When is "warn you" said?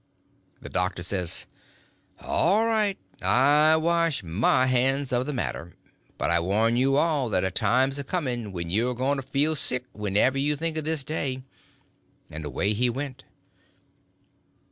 6.39-6.95